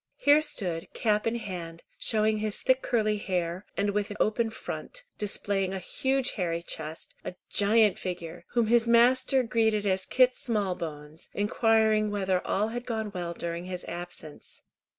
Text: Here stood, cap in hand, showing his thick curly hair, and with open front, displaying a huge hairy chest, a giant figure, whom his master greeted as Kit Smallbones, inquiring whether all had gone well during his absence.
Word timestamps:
Here 0.17 0.41
stood, 0.41 0.91
cap 0.95 1.27
in 1.27 1.35
hand, 1.35 1.83
showing 1.99 2.39
his 2.39 2.59
thick 2.59 2.81
curly 2.81 3.19
hair, 3.19 3.67
and 3.77 3.91
with 3.91 4.11
open 4.19 4.49
front, 4.49 5.03
displaying 5.19 5.75
a 5.75 5.77
huge 5.77 6.31
hairy 6.31 6.63
chest, 6.63 7.13
a 7.23 7.35
giant 7.51 7.99
figure, 7.99 8.43
whom 8.53 8.65
his 8.65 8.87
master 8.87 9.43
greeted 9.43 9.85
as 9.85 10.07
Kit 10.07 10.33
Smallbones, 10.35 11.29
inquiring 11.35 12.09
whether 12.09 12.41
all 12.47 12.69
had 12.69 12.87
gone 12.87 13.11
well 13.13 13.35
during 13.35 13.65
his 13.65 13.85
absence. 13.85 14.63